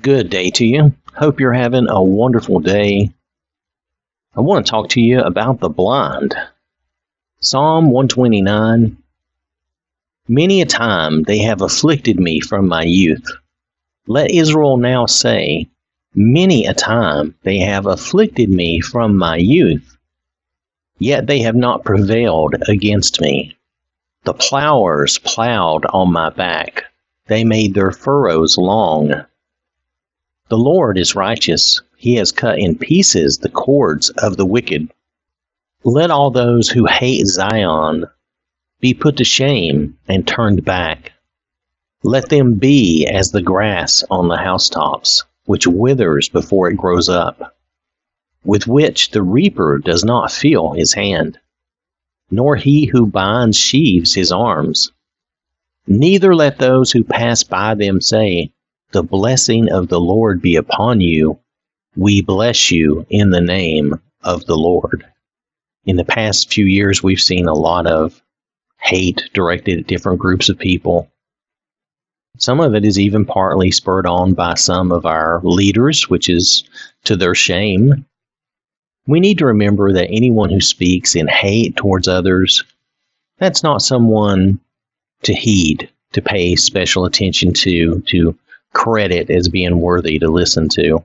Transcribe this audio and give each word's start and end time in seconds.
Good 0.00 0.30
day 0.30 0.50
to 0.50 0.64
you. 0.64 0.94
Hope 1.16 1.40
you're 1.40 1.52
having 1.52 1.88
a 1.88 2.00
wonderful 2.00 2.60
day. 2.60 3.10
I 4.36 4.40
want 4.40 4.64
to 4.64 4.70
talk 4.70 4.90
to 4.90 5.00
you 5.00 5.20
about 5.20 5.58
the 5.58 5.68
blind. 5.68 6.36
Psalm 7.40 7.90
129 7.90 8.96
Many 10.28 10.60
a 10.60 10.66
time 10.66 11.24
they 11.24 11.38
have 11.38 11.62
afflicted 11.62 12.20
me 12.20 12.38
from 12.38 12.68
my 12.68 12.84
youth. 12.84 13.26
Let 14.06 14.30
Israel 14.30 14.76
now 14.76 15.06
say, 15.06 15.66
Many 16.14 16.66
a 16.66 16.74
time 16.74 17.34
they 17.42 17.58
have 17.58 17.86
afflicted 17.86 18.50
me 18.50 18.80
from 18.80 19.16
my 19.16 19.36
youth. 19.36 19.98
Yet 21.00 21.26
they 21.26 21.40
have 21.40 21.56
not 21.56 21.84
prevailed 21.84 22.54
against 22.68 23.20
me. 23.20 23.56
The 24.22 24.34
plowers 24.34 25.18
plowed 25.18 25.86
on 25.86 26.12
my 26.12 26.30
back, 26.30 26.84
they 27.26 27.42
made 27.42 27.74
their 27.74 27.90
furrows 27.90 28.56
long. 28.56 29.24
The 30.48 30.56
Lord 30.58 30.96
is 30.96 31.14
righteous. 31.14 31.80
He 31.98 32.14
has 32.14 32.32
cut 32.32 32.58
in 32.58 32.78
pieces 32.78 33.38
the 33.38 33.50
cords 33.50 34.08
of 34.10 34.38
the 34.38 34.46
wicked. 34.46 34.88
Let 35.84 36.10
all 36.10 36.30
those 36.30 36.70
who 36.70 36.86
hate 36.86 37.26
Zion 37.26 38.06
be 38.80 38.94
put 38.94 39.18
to 39.18 39.24
shame 39.24 39.98
and 40.08 40.26
turned 40.26 40.64
back. 40.64 41.12
Let 42.02 42.30
them 42.30 42.54
be 42.54 43.06
as 43.06 43.30
the 43.30 43.42
grass 43.42 44.04
on 44.10 44.28
the 44.28 44.38
housetops, 44.38 45.24
which 45.44 45.66
withers 45.66 46.30
before 46.30 46.70
it 46.70 46.76
grows 46.76 47.10
up, 47.10 47.56
with 48.42 48.66
which 48.66 49.10
the 49.10 49.22
reaper 49.22 49.78
does 49.78 50.02
not 50.02 50.32
feel 50.32 50.72
his 50.72 50.94
hand, 50.94 51.38
nor 52.30 52.56
he 52.56 52.86
who 52.86 53.04
binds 53.06 53.58
sheaves 53.58 54.14
his 54.14 54.32
arms. 54.32 54.92
Neither 55.86 56.34
let 56.34 56.58
those 56.58 56.92
who 56.92 57.04
pass 57.04 57.42
by 57.42 57.74
them 57.74 58.00
say, 58.00 58.52
the 58.92 59.02
blessing 59.02 59.70
of 59.70 59.88
the 59.88 60.00
Lord 60.00 60.40
be 60.40 60.56
upon 60.56 61.00
you. 61.00 61.38
We 61.96 62.22
bless 62.22 62.70
you 62.70 63.06
in 63.10 63.30
the 63.30 63.40
name 63.40 64.00
of 64.22 64.46
the 64.46 64.56
Lord. 64.56 65.04
In 65.84 65.96
the 65.96 66.04
past 66.04 66.52
few 66.52 66.64
years, 66.64 67.02
we've 67.02 67.20
seen 67.20 67.48
a 67.48 67.54
lot 67.54 67.86
of 67.86 68.20
hate 68.80 69.28
directed 69.34 69.80
at 69.80 69.86
different 69.86 70.18
groups 70.18 70.48
of 70.48 70.58
people. 70.58 71.10
Some 72.38 72.60
of 72.60 72.74
it 72.74 72.84
is 72.84 72.98
even 72.98 73.24
partly 73.24 73.70
spurred 73.70 74.06
on 74.06 74.32
by 74.32 74.54
some 74.54 74.92
of 74.92 75.04
our 75.04 75.40
leaders, 75.42 76.08
which 76.08 76.28
is 76.28 76.64
to 77.04 77.16
their 77.16 77.34
shame. 77.34 78.06
We 79.06 79.20
need 79.20 79.38
to 79.38 79.46
remember 79.46 79.92
that 79.92 80.10
anyone 80.10 80.50
who 80.50 80.60
speaks 80.60 81.16
in 81.16 81.26
hate 81.26 81.76
towards 81.76 82.06
others, 82.06 82.62
that's 83.38 83.62
not 83.62 83.82
someone 83.82 84.60
to 85.22 85.34
heed, 85.34 85.90
to 86.12 86.22
pay 86.22 86.54
special 86.54 87.04
attention 87.06 87.52
to, 87.54 88.00
to 88.02 88.38
credit 88.72 89.30
as 89.30 89.48
being 89.48 89.80
worthy 89.80 90.18
to 90.18 90.28
listen 90.28 90.68
to. 90.70 91.04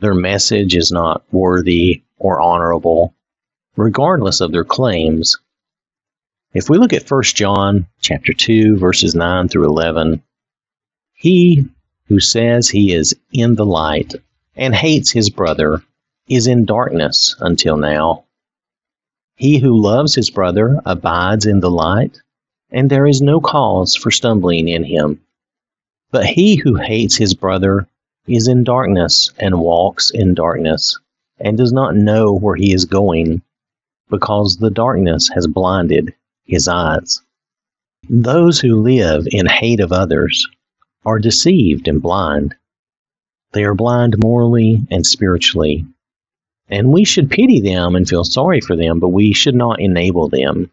Their 0.00 0.14
message 0.14 0.74
is 0.74 0.90
not 0.90 1.22
worthy 1.32 2.02
or 2.18 2.40
honorable, 2.40 3.14
regardless 3.76 4.40
of 4.40 4.52
their 4.52 4.64
claims. 4.64 5.38
If 6.54 6.68
we 6.68 6.78
look 6.78 6.92
at 6.92 7.10
1 7.10 7.22
John 7.22 7.86
chapter 8.00 8.32
2 8.32 8.76
verses 8.76 9.14
9 9.14 9.48
through 9.48 9.66
11, 9.66 10.22
he 11.14 11.68
who 12.06 12.20
says 12.20 12.68
he 12.68 12.92
is 12.92 13.14
in 13.32 13.54
the 13.54 13.64
light 13.64 14.14
and 14.56 14.74
hates 14.74 15.10
his 15.10 15.30
brother 15.30 15.82
is 16.28 16.46
in 16.46 16.64
darkness 16.64 17.36
until 17.40 17.76
now. 17.76 18.24
He 19.36 19.58
who 19.58 19.80
loves 19.80 20.14
his 20.14 20.30
brother 20.30 20.80
abides 20.84 21.46
in 21.46 21.60
the 21.60 21.70
light, 21.70 22.20
and 22.70 22.90
there 22.90 23.06
is 23.06 23.20
no 23.20 23.40
cause 23.40 23.94
for 23.94 24.10
stumbling 24.10 24.68
in 24.68 24.84
him. 24.84 25.20
But 26.12 26.26
he 26.26 26.56
who 26.56 26.76
hates 26.76 27.16
his 27.16 27.32
brother 27.32 27.88
is 28.26 28.46
in 28.46 28.64
darkness 28.64 29.32
and 29.38 29.60
walks 29.60 30.10
in 30.10 30.34
darkness, 30.34 30.98
and 31.40 31.56
does 31.56 31.72
not 31.72 31.96
know 31.96 32.32
where 32.34 32.54
he 32.54 32.72
is 32.74 32.84
going, 32.84 33.42
because 34.10 34.58
the 34.58 34.70
darkness 34.70 35.28
has 35.30 35.46
blinded 35.46 36.14
his 36.44 36.68
eyes. 36.68 37.20
Those 38.10 38.60
who 38.60 38.82
live 38.82 39.26
in 39.30 39.46
hate 39.46 39.80
of 39.80 39.90
others 39.90 40.46
are 41.06 41.18
deceived 41.18 41.88
and 41.88 42.02
blind. 42.02 42.54
They 43.52 43.64
are 43.64 43.74
blind 43.74 44.18
morally 44.18 44.82
and 44.90 45.06
spiritually. 45.06 45.86
And 46.68 46.92
we 46.92 47.04
should 47.04 47.30
pity 47.30 47.60
them 47.60 47.96
and 47.96 48.08
feel 48.08 48.24
sorry 48.24 48.60
for 48.60 48.76
them, 48.76 49.00
but 49.00 49.08
we 49.08 49.32
should 49.32 49.54
not 49.54 49.80
enable 49.80 50.28
them. 50.28 50.70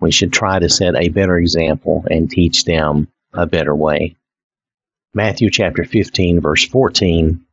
We 0.00 0.12
should 0.12 0.32
try 0.32 0.60
to 0.60 0.68
set 0.68 0.94
a 0.94 1.08
better 1.08 1.36
example 1.36 2.04
and 2.10 2.30
teach 2.30 2.64
them 2.64 3.08
a 3.32 3.46
better 3.46 3.74
way. 3.74 4.14
Matthew 5.14 5.50
chapter 5.50 5.84
15, 5.84 6.40
verse 6.40 6.66
14 6.66 7.44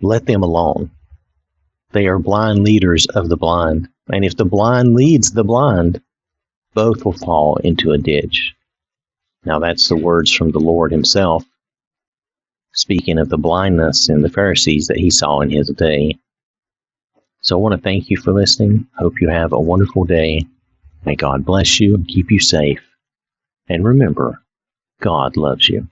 Let 0.00 0.26
them 0.26 0.44
alone. 0.44 0.92
They 1.90 2.06
are 2.06 2.20
blind 2.20 2.62
leaders 2.62 3.06
of 3.06 3.28
the 3.28 3.36
blind, 3.36 3.88
and 4.12 4.24
if 4.24 4.36
the 4.36 4.44
blind 4.44 4.94
leads 4.94 5.32
the 5.32 5.42
blind, 5.42 6.00
both 6.72 7.04
will 7.04 7.12
fall 7.12 7.56
into 7.56 7.90
a 7.90 7.98
ditch. 7.98 8.54
Now, 9.44 9.58
that's 9.58 9.88
the 9.88 9.96
words 9.96 10.30
from 10.30 10.52
the 10.52 10.60
Lord 10.60 10.92
Himself, 10.92 11.44
speaking 12.74 13.18
of 13.18 13.28
the 13.28 13.38
blindness 13.38 14.08
in 14.08 14.22
the 14.22 14.30
Pharisees 14.30 14.86
that 14.86 14.98
He 14.98 15.10
saw 15.10 15.40
in 15.40 15.50
His 15.50 15.68
day. 15.70 16.16
So 17.40 17.58
I 17.58 17.60
want 17.60 17.74
to 17.74 17.82
thank 17.82 18.08
you 18.08 18.18
for 18.18 18.32
listening. 18.32 18.86
Hope 18.96 19.20
you 19.20 19.30
have 19.30 19.52
a 19.52 19.58
wonderful 19.58 20.04
day. 20.04 20.46
May 21.04 21.16
God 21.16 21.44
bless 21.44 21.80
you 21.80 21.96
and 21.96 22.06
keep 22.06 22.30
you 22.30 22.38
safe. 22.38 22.82
And 23.68 23.84
remember, 23.84 24.40
God 25.00 25.36
loves 25.36 25.68
you. 25.68 25.88